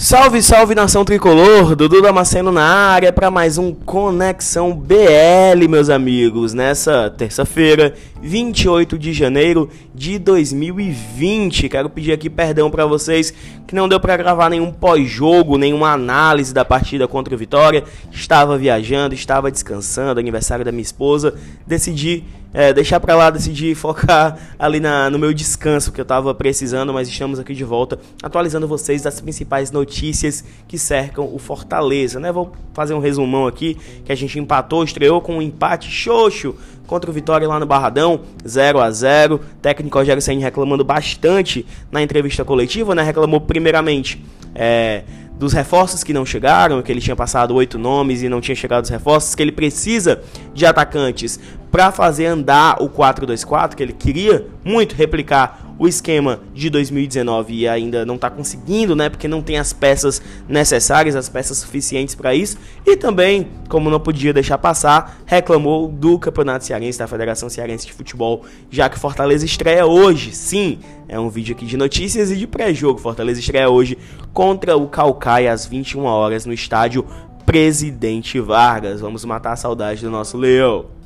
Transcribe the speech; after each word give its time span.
Salve, 0.00 0.40
salve 0.40 0.76
nação 0.76 1.04
tricolor, 1.04 1.74
Dudu 1.74 2.00
Damasceno 2.00 2.52
na 2.52 2.62
área 2.62 3.12
para 3.12 3.32
mais 3.32 3.58
um 3.58 3.74
Conexão 3.74 4.72
BL, 4.72 5.66
meus 5.68 5.90
amigos, 5.90 6.54
nessa 6.54 7.10
terça-feira, 7.10 7.92
28 8.22 8.96
de 8.96 9.12
janeiro 9.12 9.68
de 9.92 10.16
2020. 10.20 11.68
Quero 11.68 11.90
pedir 11.90 12.12
aqui 12.12 12.30
perdão 12.30 12.70
para 12.70 12.86
vocês 12.86 13.34
que 13.66 13.74
não 13.74 13.88
deu 13.88 13.98
para 13.98 14.16
gravar 14.16 14.48
nenhum 14.48 14.70
pós-jogo, 14.70 15.58
nenhuma 15.58 15.90
análise 15.90 16.54
da 16.54 16.64
partida 16.64 17.08
contra 17.08 17.34
o 17.34 17.38
Vitória. 17.38 17.82
Estava 18.12 18.56
viajando, 18.56 19.16
estava 19.16 19.50
descansando, 19.50 20.20
aniversário 20.20 20.64
da 20.64 20.70
minha 20.70 20.80
esposa, 20.80 21.34
decidi 21.66 22.22
é, 22.52 22.72
deixar 22.72 22.98
para 22.98 23.14
lá, 23.14 23.30
decidir 23.30 23.74
focar 23.74 24.38
ali 24.58 24.80
na, 24.80 25.10
no 25.10 25.18
meu 25.18 25.32
descanso 25.34 25.92
que 25.92 26.00
eu 26.00 26.04
estava 26.04 26.34
precisando, 26.34 26.92
mas 26.92 27.08
estamos 27.08 27.38
aqui 27.38 27.54
de 27.54 27.64
volta 27.64 27.98
atualizando 28.22 28.66
vocês 28.66 29.02
das 29.02 29.20
principais 29.20 29.70
notícias 29.70 30.44
que 30.66 30.78
cercam 30.78 31.28
o 31.32 31.38
Fortaleza, 31.38 32.18
né? 32.18 32.32
Vou 32.32 32.52
fazer 32.72 32.94
um 32.94 32.98
resumão 32.98 33.46
aqui 33.46 33.76
que 34.04 34.12
a 34.12 34.14
gente 34.14 34.38
empatou, 34.38 34.82
estreou 34.82 35.20
com 35.20 35.36
um 35.38 35.42
empate 35.42 35.90
xoxo 35.90 36.54
contra 36.86 37.10
o 37.10 37.12
Vitória 37.12 37.46
lá 37.46 37.60
no 37.60 37.66
Barradão, 37.66 38.22
0 38.46 38.80
a 38.80 38.90
0 38.90 39.40
Técnico 39.60 39.98
Rogério 39.98 40.22
Senni 40.22 40.42
reclamando 40.42 40.82
bastante 40.82 41.66
na 41.92 42.02
entrevista 42.02 42.44
coletiva, 42.44 42.94
né? 42.94 43.02
Reclamou 43.02 43.40
primeiramente 43.42 44.24
é, 44.54 45.04
dos 45.38 45.52
reforços 45.52 46.02
que 46.02 46.12
não 46.12 46.26
chegaram, 46.26 46.82
que 46.82 46.90
ele 46.90 47.00
tinha 47.00 47.14
passado 47.14 47.54
oito 47.54 47.78
nomes 47.78 48.22
e 48.22 48.28
não 48.28 48.40
tinha 48.40 48.56
chegado 48.56 48.84
os 48.84 48.90
reforços, 48.90 49.34
que 49.34 49.42
ele 49.42 49.52
precisa 49.52 50.20
de 50.52 50.66
atacantes 50.66 51.38
para 51.70 51.92
fazer 51.92 52.26
andar 52.26 52.82
o 52.82 52.88
4-2-4, 52.88 53.74
que 53.74 53.82
ele 53.82 53.92
queria 53.92 54.46
muito 54.64 54.94
replicar 54.94 55.67
o 55.78 55.86
esquema 55.86 56.40
de 56.52 56.68
2019 56.68 57.54
e 57.54 57.68
ainda 57.68 58.04
não 58.04 58.16
está 58.16 58.28
conseguindo, 58.28 58.96
né? 58.96 59.08
Porque 59.08 59.28
não 59.28 59.40
tem 59.40 59.58
as 59.58 59.72
peças 59.72 60.20
necessárias, 60.48 61.14
as 61.14 61.28
peças 61.28 61.58
suficientes 61.58 62.14
para 62.14 62.34
isso. 62.34 62.58
E 62.84 62.96
também, 62.96 63.48
como 63.68 63.88
não 63.88 64.00
podia 64.00 64.32
deixar 64.32 64.58
passar, 64.58 65.20
reclamou 65.24 65.88
do 65.88 66.18
Campeonato 66.18 66.64
Cearense, 66.64 66.98
da 66.98 67.06
Federação 67.06 67.48
Cearense 67.48 67.86
de 67.86 67.92
Futebol, 67.92 68.44
já 68.70 68.88
que 68.88 68.98
Fortaleza 68.98 69.44
estreia 69.44 69.86
hoje. 69.86 70.32
Sim, 70.32 70.80
é 71.08 71.18
um 71.18 71.28
vídeo 71.28 71.54
aqui 71.54 71.64
de 71.64 71.76
notícias 71.76 72.30
e 72.30 72.36
de 72.36 72.46
pré-jogo. 72.46 72.98
Fortaleza 72.98 73.38
estreia 73.38 73.70
hoje 73.70 73.96
contra 74.32 74.76
o 74.76 74.88
Calcaia 74.88 75.52
às 75.52 75.64
21 75.64 76.04
horas 76.04 76.44
no 76.44 76.52
estádio 76.52 77.06
Presidente 77.46 78.40
Vargas. 78.40 79.00
Vamos 79.00 79.24
matar 79.24 79.52
a 79.52 79.56
saudade 79.56 80.02
do 80.02 80.10
nosso 80.10 80.36
Leão. 80.36 80.97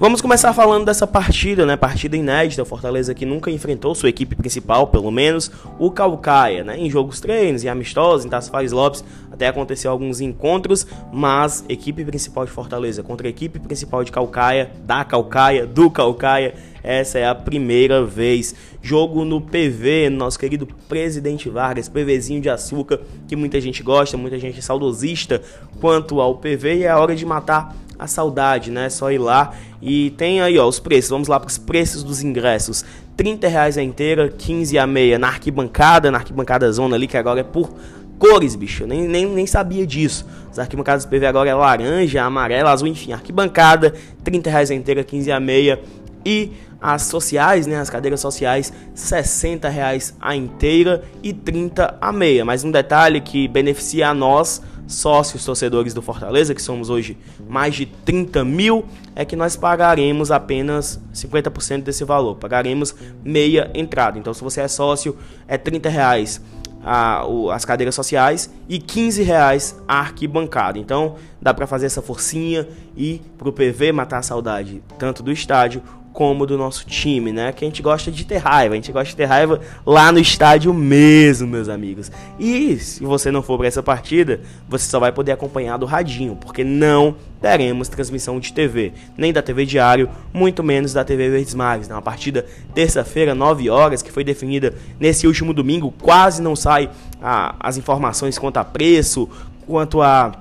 Vamos 0.00 0.20
começar 0.20 0.52
falando 0.52 0.84
dessa 0.84 1.08
partida, 1.08 1.66
né? 1.66 1.76
Partida 1.76 2.16
inédita. 2.16 2.62
O 2.62 2.64
Fortaleza 2.64 3.12
que 3.12 3.26
nunca 3.26 3.50
enfrentou 3.50 3.96
sua 3.96 4.08
equipe 4.08 4.36
principal, 4.36 4.86
pelo 4.86 5.10
menos, 5.10 5.50
o 5.76 5.90
Calcaia, 5.90 6.62
né? 6.62 6.78
Em 6.78 6.88
jogos 6.88 7.18
treinos, 7.18 7.64
em 7.64 7.68
amistosos, 7.68 8.24
em 8.24 8.28
Taça 8.28 8.48
Fares 8.48 8.70
Lopes, 8.70 9.02
até 9.28 9.48
aconteceu 9.48 9.90
alguns 9.90 10.20
encontros, 10.20 10.86
mas 11.12 11.64
equipe 11.68 12.04
principal 12.04 12.44
de 12.44 12.52
Fortaleza 12.52 13.02
contra 13.02 13.26
a 13.26 13.30
equipe 13.30 13.58
principal 13.58 14.04
de 14.04 14.12
Calcaia, 14.12 14.70
da 14.84 15.04
Calcaia, 15.04 15.66
do 15.66 15.90
Calcaia, 15.90 16.54
essa 16.80 17.18
é 17.18 17.26
a 17.26 17.34
primeira 17.34 18.04
vez. 18.04 18.54
Jogo 18.80 19.24
no 19.24 19.40
PV, 19.40 20.10
nosso 20.10 20.38
querido 20.38 20.64
Presidente 20.88 21.50
Vargas, 21.50 21.88
PVzinho 21.88 22.40
de 22.40 22.48
açúcar, 22.48 23.00
que 23.26 23.34
muita 23.34 23.60
gente 23.60 23.82
gosta, 23.82 24.16
muita 24.16 24.38
gente 24.38 24.60
é 24.60 24.62
saudosista 24.62 25.42
quanto 25.80 26.20
ao 26.20 26.36
PV, 26.36 26.76
e 26.76 26.84
é 26.84 26.94
hora 26.94 27.16
de 27.16 27.26
matar 27.26 27.74
a 27.98 28.06
saudade, 28.06 28.70
né? 28.70 28.88
Só 28.88 29.10
ir 29.10 29.18
lá 29.18 29.52
e 29.82 30.10
tem 30.10 30.40
aí, 30.40 30.58
ó, 30.58 30.66
os 30.66 30.78
preços. 30.78 31.10
Vamos 31.10 31.28
lá 31.28 31.40
para 31.40 31.48
os 31.48 31.58
preços 31.58 32.02
dos 32.02 32.22
ingressos. 32.22 32.84
30 33.16 33.48
reais 33.48 33.76
a 33.76 33.82
inteira, 33.82 34.28
15 34.28 34.78
a 34.78 34.86
meia 34.86 35.18
na 35.18 35.28
arquibancada, 35.28 36.10
na 36.10 36.18
arquibancada 36.18 36.70
zona 36.70 36.94
ali, 36.94 37.08
que 37.08 37.16
agora 37.16 37.40
é 37.40 37.44
por 37.44 37.74
cores, 38.18 38.54
bicho. 38.54 38.84
Eu 38.84 38.86
nem, 38.86 39.02
nem, 39.02 39.26
nem 39.26 39.46
sabia 39.46 39.86
disso. 39.86 40.26
As 40.50 40.58
arquibancadas 40.58 41.04
do 41.04 41.08
PV 41.08 41.26
agora 41.26 41.50
é 41.50 41.54
laranja, 41.54 42.22
amarela, 42.22 42.70
azul, 42.70 42.88
enfim. 42.88 43.12
Arquibancada, 43.12 43.94
30 44.22 44.50
reais 44.50 44.70
a 44.70 44.74
inteira, 44.74 45.02
15 45.02 45.32
a 45.32 45.40
meia. 45.40 45.80
E 46.24 46.52
as 46.80 47.02
sociais, 47.02 47.66
né, 47.66 47.76
as 47.76 47.90
cadeiras 47.90 48.20
sociais, 48.20 48.72
60 48.94 49.68
reais 49.68 50.14
a 50.20 50.36
inteira 50.36 51.02
e 51.22 51.32
30 51.32 51.96
a 52.00 52.12
meia. 52.12 52.44
Mas 52.44 52.62
um 52.62 52.70
detalhe 52.70 53.20
que 53.20 53.48
beneficia 53.48 54.08
a 54.08 54.14
nós 54.14 54.62
sócios 54.88 55.44
torcedores 55.44 55.94
do 55.94 56.02
Fortaleza, 56.02 56.54
que 56.54 56.62
somos 56.62 56.90
hoje 56.90 57.16
mais 57.48 57.76
de 57.76 57.86
30 57.86 58.44
mil, 58.44 58.86
é 59.14 59.24
que 59.24 59.36
nós 59.36 59.54
pagaremos 59.54 60.32
apenas 60.32 61.00
50% 61.14 61.82
desse 61.82 62.02
valor. 62.04 62.34
Pagaremos 62.36 62.94
meia 63.22 63.70
entrada. 63.74 64.18
Então, 64.18 64.34
se 64.34 64.42
você 64.42 64.62
é 64.62 64.68
sócio, 64.68 65.16
é 65.46 65.56
30 65.56 65.88
reais 65.88 66.40
a, 66.82 67.26
o, 67.26 67.50
as 67.50 67.64
cadeiras 67.64 67.94
sociais 67.94 68.50
e 68.68 68.78
15 68.78 69.22
reais 69.22 69.76
a 69.86 70.00
arquibancada. 70.00 70.78
Então, 70.78 71.16
dá 71.40 71.52
para 71.52 71.66
fazer 71.66 71.86
essa 71.86 72.00
forcinha 72.00 72.66
e 72.96 73.20
pro 73.36 73.52
PV 73.52 73.92
matar 73.92 74.18
a 74.18 74.22
saudade 74.22 74.82
tanto 74.98 75.22
do 75.22 75.30
estádio 75.30 75.82
como 76.12 76.46
do 76.46 76.58
nosso 76.58 76.86
time, 76.86 77.32
né? 77.32 77.52
Que 77.52 77.64
a 77.64 77.68
gente 77.68 77.82
gosta 77.82 78.10
de 78.10 78.24
ter 78.24 78.38
raiva, 78.38 78.74
a 78.74 78.76
gente 78.76 78.90
gosta 78.90 79.10
de 79.10 79.16
ter 79.16 79.24
raiva 79.24 79.60
lá 79.86 80.10
no 80.10 80.18
estádio 80.18 80.72
mesmo, 80.74 81.46
meus 81.46 81.68
amigos. 81.68 82.10
E 82.38 82.76
se 82.78 83.04
você 83.04 83.30
não 83.30 83.42
for 83.42 83.56
para 83.56 83.68
essa 83.68 83.82
partida, 83.82 84.40
você 84.68 84.88
só 84.88 84.98
vai 84.98 85.12
poder 85.12 85.32
acompanhar 85.32 85.76
do 85.76 85.86
radinho, 85.86 86.36
porque 86.36 86.64
não 86.64 87.14
teremos 87.40 87.88
transmissão 87.88 88.40
de 88.40 88.52
TV, 88.52 88.92
nem 89.16 89.32
da 89.32 89.40
TV 89.40 89.64
Diário, 89.64 90.08
muito 90.32 90.62
menos 90.62 90.92
da 90.92 91.04
TV 91.04 91.30
Verdes 91.30 91.54
Mares. 91.54 91.88
Né? 91.88 92.00
Partida 92.00 92.44
terça-feira, 92.74 93.34
9 93.34 93.70
horas, 93.70 94.02
que 94.02 94.10
foi 94.10 94.24
definida 94.24 94.74
nesse 94.98 95.26
último 95.26 95.54
domingo, 95.54 95.94
quase 96.02 96.42
não 96.42 96.56
sai 96.56 96.90
ah, 97.22 97.54
as 97.60 97.76
informações 97.76 98.38
quanto 98.38 98.56
a 98.56 98.64
preço, 98.64 99.28
quanto 99.66 100.02
a 100.02 100.32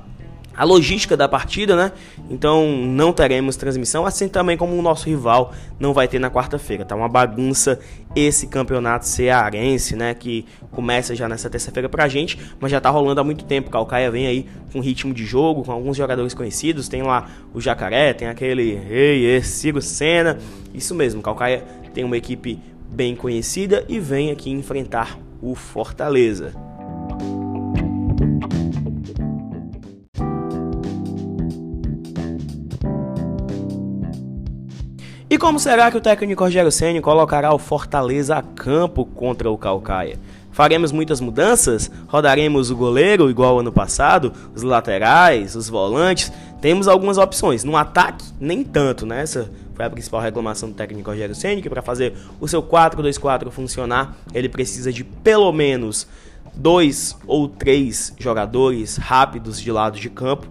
a 0.57 0.63
logística 0.63 1.15
da 1.15 1.29
partida, 1.29 1.75
né? 1.75 1.91
Então 2.29 2.67
não 2.67 3.13
teremos 3.13 3.55
transmissão, 3.55 4.05
assim 4.05 4.27
também 4.27 4.57
como 4.57 4.75
o 4.75 4.81
nosso 4.81 5.05
rival 5.05 5.53
não 5.79 5.93
vai 5.93 6.07
ter 6.07 6.17
na 6.17 6.31
quarta-feira. 6.31 6.83
Tá 6.83 6.95
uma 6.95 7.07
bagunça 7.07 7.79
esse 8.15 8.47
campeonato 8.47 9.05
cearense, 9.05 9.95
né? 9.95 10.15
Que 10.15 10.45
começa 10.71 11.15
já 11.15 11.29
nessa 11.29 11.47
terça-feira 11.47 11.87
pra 11.87 12.07
gente, 12.07 12.39
mas 12.59 12.71
já 12.71 12.81
tá 12.81 12.89
rolando 12.89 13.21
há 13.21 13.23
muito 13.23 13.45
tempo. 13.45 13.69
Calcaia 13.69 14.09
vem 14.09 14.25
aí 14.25 14.47
com 14.73 14.79
ritmo 14.79 15.13
de 15.13 15.23
jogo, 15.23 15.63
com 15.63 15.71
alguns 15.71 15.95
jogadores 15.95 16.33
conhecidos. 16.33 16.89
Tem 16.89 17.03
lá 17.03 17.29
o 17.53 17.61
Jacaré, 17.61 18.13
tem 18.13 18.27
aquele 18.27 18.79
Ei, 18.89 19.25
esse 19.37 19.51
Ciro 19.51 19.81
Senna. 19.81 20.39
Isso 20.73 20.95
mesmo, 20.95 21.21
Calcaia 21.21 21.63
tem 21.93 22.03
uma 22.03 22.17
equipe 22.17 22.59
bem 22.89 23.15
conhecida 23.15 23.85
e 23.87 23.99
vem 23.99 24.31
aqui 24.31 24.49
enfrentar 24.49 25.17
o 25.41 25.53
Fortaleza. 25.53 26.53
E 35.29 35.37
como 35.37 35.59
será 35.59 35.91
que 35.91 35.97
o 35.97 36.01
técnico 36.01 36.41
Rogério 36.41 36.71
Ceni 36.71 37.01
colocará 37.01 37.53
o 37.53 37.59
Fortaleza 37.59 38.37
a 38.37 38.41
campo 38.41 39.03
contra 39.03 39.51
o 39.51 39.57
Calcaia? 39.57 40.17
Faremos 40.53 40.93
muitas 40.93 41.19
mudanças? 41.19 41.91
Rodaremos 42.07 42.71
o 42.71 42.77
goleiro 42.77 43.29
igual 43.29 43.59
ano 43.59 43.69
passado? 43.69 44.31
Os 44.55 44.63
laterais, 44.63 45.53
os 45.53 45.67
volantes? 45.67 46.31
Temos 46.61 46.87
algumas 46.87 47.17
opções. 47.17 47.65
No 47.65 47.75
ataque, 47.75 48.23
nem 48.39 48.63
tanto, 48.63 49.05
né? 49.05 49.21
Essa 49.21 49.51
foi 49.75 49.83
a 49.83 49.89
principal 49.89 50.21
reclamação 50.21 50.69
do 50.69 50.75
técnico 50.75 51.09
Rogério 51.09 51.35
Ceni, 51.35 51.61
que 51.61 51.69
para 51.69 51.81
fazer 51.81 52.13
o 52.39 52.47
seu 52.47 52.63
4-2-4 52.63 53.51
funcionar, 53.51 54.15
ele 54.33 54.47
precisa 54.47 54.93
de 54.93 55.03
pelo 55.03 55.51
menos 55.51 56.07
dois 56.55 57.17
ou 57.27 57.49
três 57.49 58.13
jogadores 58.17 58.95
rápidos 58.95 59.59
de 59.59 59.73
lado 59.73 59.99
de 59.99 60.09
campo. 60.09 60.47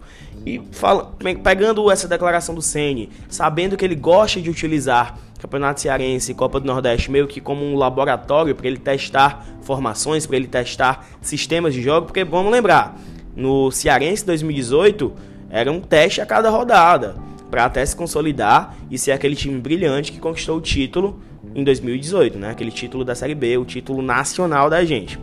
E 0.47 0.63
fala, 0.71 1.13
pegando 1.43 1.91
essa 1.91 2.07
declaração 2.07 2.54
do 2.54 2.63
Ceni, 2.63 3.10
sabendo 3.28 3.77
que 3.77 3.84
ele 3.84 3.97
gosta 3.97 4.41
de 4.41 4.48
utilizar 4.48 5.19
Campeonato 5.41 5.81
Cearense 5.81 6.31
e 6.31 6.34
Copa 6.34 6.60
do 6.60 6.66
Nordeste 6.66 7.10
meio 7.10 7.27
que 7.27 7.41
como 7.41 7.65
um 7.65 7.77
laboratório 7.77 8.54
para 8.54 8.69
ele 8.69 8.78
testar 8.78 9.45
formações, 9.63 10.25
para 10.25 10.37
ele 10.37 10.47
testar 10.47 11.07
sistemas 11.21 11.75
de 11.75 11.83
jogo, 11.83 12.07
porque 12.07 12.25
vamos 12.25 12.53
lembrar, 12.53 12.97
no 13.34 13.71
Cearense 13.72 14.25
2018 14.25 15.13
era 15.51 15.71
um 15.71 15.81
teste 15.81 16.21
a 16.21 16.27
cada 16.27 16.48
rodada 16.48 17.16
para 17.51 17.65
até 17.65 17.84
se 17.84 17.95
consolidar 17.95 18.77
e 18.91 18.97
ser 18.97 19.13
aquele 19.13 19.34
time 19.34 19.60
brilhante 19.60 20.13
que 20.13 20.21
conquistou 20.21 20.59
o 20.59 20.60
título 20.60 21.21
em 21.54 21.65
2018, 21.65 22.39
né? 22.39 22.51
Aquele 22.51 22.71
título 22.71 23.04
da 23.04 23.15
Série 23.15 23.34
B, 23.34 23.57
o 23.59 23.65
título 23.65 24.03
nacional 24.03 24.71
da 24.71 24.84
gente. 24.84 25.19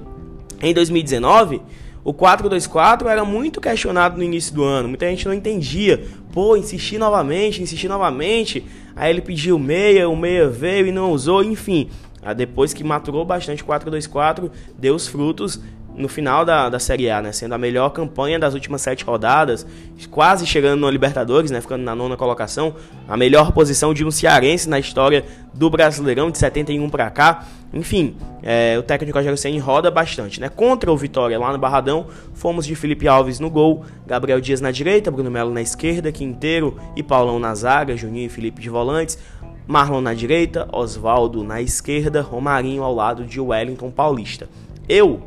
Em 0.61 0.73
2019, 0.73 1.61
o 2.03 2.13
4-2-4 2.13 3.07
era 3.07 3.23
muito 3.23 3.61
questionado 3.61 4.17
no 4.17 4.23
início 4.23 4.53
do 4.53 4.63
ano. 4.63 4.89
Muita 4.89 5.07
gente 5.07 5.25
não 5.25 5.33
entendia. 5.33 6.05
Pô, 6.31 6.57
insistir 6.57 6.97
novamente, 6.97 7.61
insistir 7.61 7.87
novamente. 7.87 8.65
Aí 8.95 9.09
ele 9.09 9.21
pediu 9.21 9.57
meia, 9.57 10.09
o 10.09 10.15
meia 10.15 10.49
veio 10.49 10.87
e 10.87 10.91
não 10.91 11.11
usou, 11.11 11.43
enfim. 11.43 11.89
Depois 12.35 12.73
que 12.73 12.83
maturou 12.83 13.25
bastante 13.25 13.63
o 13.63 13.65
4-2-4, 13.65 14.49
deu 14.77 14.95
os 14.95 15.07
frutos 15.07 15.59
no 15.95 16.07
final 16.07 16.43
da, 16.43 16.69
da 16.69 16.79
Série 16.79 17.09
A, 17.09 17.21
né? 17.21 17.31
Sendo 17.31 17.53
a 17.53 17.57
melhor 17.57 17.89
campanha 17.89 18.39
das 18.39 18.53
últimas 18.53 18.81
sete 18.81 19.03
rodadas, 19.03 19.65
quase 20.09 20.45
chegando 20.45 20.79
no 20.79 20.89
Libertadores, 20.89 21.51
né? 21.51 21.61
Ficando 21.61 21.83
na 21.83 21.95
nona 21.95 22.17
colocação, 22.17 22.75
a 23.07 23.15
melhor 23.15 23.51
posição 23.51 23.93
de 23.93 24.03
um 24.03 24.11
cearense 24.11 24.67
na 24.67 24.79
história 24.79 25.25
do 25.53 25.69
Brasileirão 25.69 26.31
de 26.31 26.37
71 26.37 26.89
para 26.89 27.09
cá. 27.09 27.45
Enfim, 27.73 28.15
é, 28.41 28.77
o 28.77 28.83
técnico 28.83 29.17
Rogério 29.17 29.37
Senna 29.37 29.61
roda 29.61 29.89
bastante, 29.89 30.39
né? 30.39 30.49
Contra 30.49 30.91
o 30.91 30.97
Vitória 30.97 31.39
lá 31.39 31.51
no 31.51 31.57
Barradão, 31.57 32.07
fomos 32.33 32.65
de 32.65 32.75
Felipe 32.75 33.07
Alves 33.07 33.39
no 33.39 33.49
gol, 33.49 33.85
Gabriel 34.05 34.41
Dias 34.41 34.61
na 34.61 34.71
direita, 34.71 35.09
Bruno 35.09 35.31
Melo 35.31 35.51
na 35.51 35.61
esquerda, 35.61 36.11
Quinteiro 36.11 36.77
e 36.95 37.01
Paulão 37.01 37.39
na 37.39 37.53
zaga, 37.55 37.95
Juninho 37.95 38.27
e 38.27 38.29
Felipe 38.29 38.61
de 38.61 38.69
volantes. 38.69 39.17
Marlon 39.65 40.01
na 40.01 40.13
direita, 40.13 40.67
Oswaldo 40.73 41.43
na 41.43 41.61
esquerda, 41.61 42.21
Romarinho 42.21 42.83
ao 42.83 42.93
lado 42.93 43.23
de 43.23 43.39
Wellington 43.39 43.89
Paulista. 43.91 44.49
Eu 44.89 45.21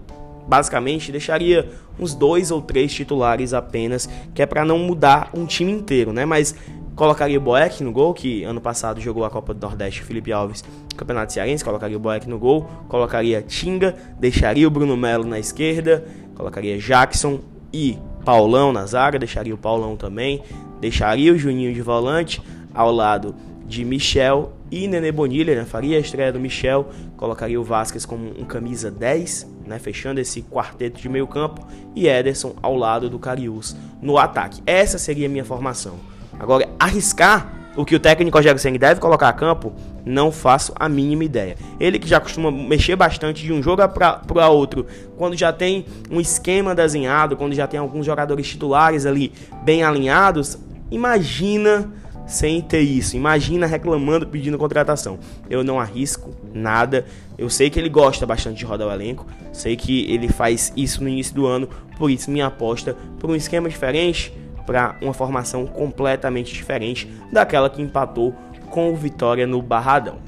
basicamente 0.46 1.10
deixaria 1.10 1.68
uns 1.98 2.14
dois 2.14 2.50
ou 2.50 2.62
três 2.62 2.92
titulares 2.92 3.52
apenas, 3.52 4.08
que 4.34 4.42
é 4.42 4.46
para 4.46 4.64
não 4.64 4.78
mudar 4.78 5.30
um 5.34 5.46
time 5.46 5.72
inteiro, 5.72 6.12
né? 6.12 6.24
Mas 6.24 6.54
colocaria 6.94 7.38
o 7.38 7.40
Boeck 7.40 7.82
no 7.82 7.92
gol, 7.92 8.14
que 8.14 8.42
ano 8.44 8.60
passado 8.60 9.00
jogou 9.00 9.24
a 9.24 9.30
Copa 9.30 9.52
do 9.52 9.60
Nordeste, 9.60 10.02
Felipe 10.02 10.32
Alves, 10.32 10.64
Campeonato 10.96 11.32
Cearense, 11.32 11.64
colocaria 11.64 11.96
o 11.96 12.00
Boeck 12.00 12.28
no 12.28 12.38
gol, 12.38 12.68
colocaria 12.88 13.42
Tinga, 13.42 13.94
deixaria 14.18 14.66
o 14.66 14.70
Bruno 14.70 14.96
Melo 14.96 15.24
na 15.24 15.38
esquerda, 15.38 16.04
colocaria 16.34 16.78
Jackson 16.78 17.40
e 17.72 17.98
Paulão 18.24 18.72
na 18.72 18.86
zaga, 18.86 19.18
deixaria 19.18 19.54
o 19.54 19.58
Paulão 19.58 19.96
também, 19.96 20.42
deixaria 20.80 21.32
o 21.32 21.38
Juninho 21.38 21.72
de 21.72 21.82
volante 21.82 22.42
ao 22.74 22.90
lado 22.90 23.34
de 23.66 23.84
Michel 23.84 24.52
e 24.70 24.88
Nenê 24.88 25.12
Bonilha, 25.12 25.54
né? 25.54 25.64
faria 25.64 25.96
a 25.96 26.00
estreia 26.00 26.32
do 26.32 26.40
Michel, 26.40 26.88
colocaria 27.16 27.60
o 27.60 27.64
Vasquez 27.64 28.04
como 28.04 28.28
um 28.40 28.44
camisa 28.44 28.90
10, 28.90 29.55
né? 29.66 29.78
fechando 29.78 30.20
esse 30.20 30.42
quarteto 30.42 31.00
de 31.00 31.08
meio 31.08 31.26
campo, 31.26 31.66
e 31.94 32.08
Ederson 32.08 32.54
ao 32.62 32.76
lado 32.76 33.10
do 33.10 33.18
Cariús 33.18 33.76
no 34.00 34.18
ataque. 34.18 34.62
Essa 34.66 34.98
seria 34.98 35.26
a 35.26 35.30
minha 35.30 35.44
formação. 35.44 35.94
Agora, 36.38 36.68
arriscar 36.78 37.52
o 37.76 37.84
que 37.84 37.94
o 37.94 38.00
técnico 38.00 38.36
Rogério 38.36 38.58
Senni 38.58 38.78
deve 38.78 39.00
colocar 39.00 39.28
a 39.28 39.32
campo, 39.32 39.72
não 40.04 40.32
faço 40.32 40.72
a 40.76 40.88
mínima 40.88 41.24
ideia. 41.24 41.56
Ele 41.78 41.98
que 41.98 42.08
já 42.08 42.18
costuma 42.18 42.50
mexer 42.50 42.96
bastante 42.96 43.42
de 43.42 43.52
um 43.52 43.62
jogo 43.62 43.86
para 43.88 44.48
outro, 44.48 44.86
quando 45.16 45.36
já 45.36 45.52
tem 45.52 45.84
um 46.10 46.20
esquema 46.20 46.74
desenhado, 46.74 47.36
quando 47.36 47.54
já 47.54 47.66
tem 47.66 47.78
alguns 47.78 48.06
jogadores 48.06 48.48
titulares 48.48 49.04
ali 49.04 49.32
bem 49.62 49.82
alinhados, 49.82 50.58
imagina 50.90 51.90
sem 52.26 52.60
ter 52.60 52.80
isso. 52.80 53.16
Imagina 53.16 53.66
reclamando, 53.66 54.26
pedindo 54.26 54.58
contratação. 54.58 55.18
Eu 55.48 55.62
não 55.62 55.78
arrisco 55.78 56.34
nada. 56.52 57.06
Eu 57.38 57.48
sei 57.48 57.70
que 57.70 57.78
ele 57.78 57.88
gosta 57.88 58.26
bastante 58.26 58.58
de 58.58 58.64
rodar 58.64 58.88
o 58.88 58.92
elenco. 58.92 59.26
Sei 59.52 59.76
que 59.76 60.10
ele 60.12 60.28
faz 60.28 60.72
isso 60.76 61.02
no 61.02 61.08
início 61.08 61.34
do 61.34 61.46
ano. 61.46 61.68
Por 61.98 62.10
isso, 62.10 62.30
minha 62.30 62.46
aposta 62.46 62.96
por 63.18 63.30
um 63.30 63.34
esquema 63.34 63.68
diferente, 63.68 64.36
para 64.66 64.96
uma 65.00 65.14
formação 65.14 65.66
completamente 65.66 66.52
diferente 66.52 67.08
daquela 67.32 67.70
que 67.70 67.80
empatou 67.80 68.34
com 68.70 68.92
o 68.92 68.96
Vitória 68.96 69.46
no 69.46 69.62
Barradão. 69.62 70.18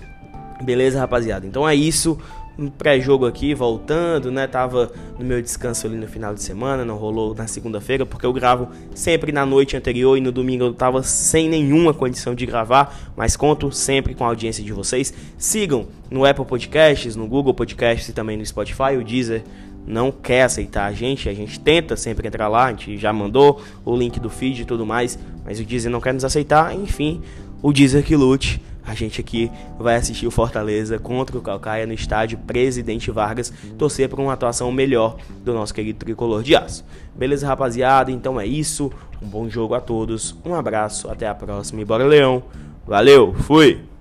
Beleza, 0.63 0.99
rapaziada? 0.99 1.47
Então 1.47 1.69
é 1.69 1.75
isso 1.75 2.19
um 2.59 2.69
pré-jogo 2.69 3.25
aqui, 3.25 3.55
voltando, 3.55 4.33
né? 4.33 4.49
Tava 4.49 4.91
no 5.17 5.25
meu 5.25 5.41
descanso 5.41 5.87
ali 5.87 5.97
no 5.97 6.09
final 6.09 6.35
de 6.35 6.43
semana, 6.43 6.85
não 6.85 6.97
rolou 6.97 7.33
na 7.33 7.47
segunda-feira, 7.47 8.05
porque 8.05 8.27
eu 8.27 8.33
gravo 8.33 8.69
sempre 8.95 9.31
na 9.31 9.47
noite 9.47 9.77
anterior 9.77 10.19
e 10.19 10.21
no 10.21 10.33
domingo 10.33 10.65
eu 10.65 10.75
tava 10.75 11.03
sem 11.05 11.49
nenhuma 11.49 11.95
condição 11.95 12.35
de 12.35 12.45
gravar, 12.45 13.13
mas 13.17 13.37
conto 13.37 13.71
sempre 13.71 14.13
com 14.13 14.25
a 14.25 14.29
audiência 14.29 14.65
de 14.65 14.73
vocês. 14.73 15.15
Sigam 15.39 15.87
no 16.11 16.25
Apple 16.25 16.45
Podcasts, 16.45 17.15
no 17.15 17.29
Google 17.29 17.55
Podcasts 17.55 18.09
e 18.09 18.13
também 18.13 18.37
no 18.37 18.45
Spotify, 18.45 18.97
o 18.99 19.05
Deezer 19.05 19.45
não 19.87 20.11
quer 20.11 20.43
aceitar 20.43 20.87
a 20.87 20.93
gente, 20.93 21.29
a 21.29 21.35
gente 21.35 21.61
tenta 21.61 21.97
sempre 21.97 22.27
entrar 22.27 22.49
lá, 22.49 22.67
a 22.67 22.71
gente 22.71 22.99
já 22.99 23.13
mandou 23.13 23.63
o 23.85 23.97
link 23.97 24.19
do 24.19 24.29
feed 24.29 24.63
e 24.63 24.65
tudo 24.65 24.85
mais, 24.85 25.17
mas 25.45 25.61
o 25.61 25.65
Deezer 25.65 25.91
não 25.91 26.01
quer 26.01 26.13
nos 26.13 26.25
aceitar, 26.25 26.75
enfim, 26.75 27.23
o 27.63 27.73
Deezer 27.73 28.05
que 28.05 28.17
lute 28.17 28.61
a 28.89 28.95
gente 28.95 29.21
aqui 29.21 29.53
vai 29.79 29.97
assistir 29.97 30.27
o 30.27 30.31
Fortaleza 30.31 30.99
contra 30.99 31.37
o 31.37 31.43
Calcaia 31.43 31.87
no 31.87 31.93
estádio 31.93 32.39
Presidente 32.39 33.11
Vargas, 33.11 33.53
torcer 33.77 34.09
por 34.09 34.19
uma 34.19 34.33
atuação 34.33 34.73
melhor 34.73 35.19
do 35.45 35.53
nosso 35.53 35.75
querido 35.75 35.99
tricolor 35.99 36.43
de 36.43 36.57
aço. 36.57 36.87
Beleza, 37.15 37.47
rapaziada? 37.47 38.11
Então 38.11 38.41
é 38.41 38.47
isso. 38.47 38.91
Um 39.23 39.29
bom 39.29 39.47
jogo 39.47 39.75
a 39.75 39.81
todos. 39.81 40.35
Um 40.43 40.55
abraço, 40.55 41.11
até 41.11 41.29
a 41.29 41.35
próxima 41.35 41.83
e 41.83 41.85
bora, 41.85 42.07
Leão. 42.07 42.43
Valeu, 42.87 43.35
fui! 43.35 43.98